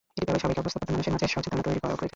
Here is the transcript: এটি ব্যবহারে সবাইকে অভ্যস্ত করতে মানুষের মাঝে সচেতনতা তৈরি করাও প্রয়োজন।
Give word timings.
এটি 0.15 0.23
ব্যবহারে 0.27 0.43
সবাইকে 0.45 0.59
অভ্যস্ত 0.61 0.77
করতে 0.79 0.93
মানুষের 0.95 1.13
মাঝে 1.13 1.33
সচেতনতা 1.35 1.65
তৈরি 1.67 1.79
করাও 1.81 1.97
প্রয়োজন। 1.99 2.09